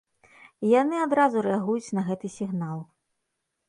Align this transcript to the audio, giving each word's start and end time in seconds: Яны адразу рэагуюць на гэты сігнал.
Яны 0.81 0.95
адразу 1.07 1.45
рэагуюць 1.49 1.93
на 1.99 2.09
гэты 2.11 2.27
сігнал. 2.41 2.79